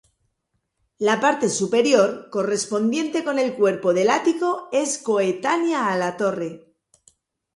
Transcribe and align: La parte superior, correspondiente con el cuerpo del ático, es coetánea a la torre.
La 0.97 1.19
parte 1.19 1.47
superior, 1.47 2.27
correspondiente 2.31 3.23
con 3.23 3.37
el 3.37 3.53
cuerpo 3.55 3.93
del 3.93 4.09
ático, 4.09 4.67
es 4.71 4.97
coetánea 4.97 5.93
a 5.93 5.95
la 5.95 6.17
torre. 6.17 6.65